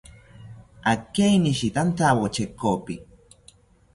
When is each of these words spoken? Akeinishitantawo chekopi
Akeinishitantawo 0.91 2.25
chekopi 2.35 2.95